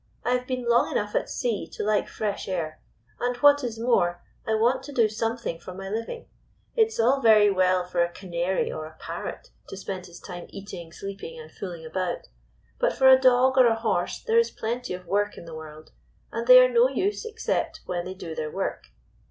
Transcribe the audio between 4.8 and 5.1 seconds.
to do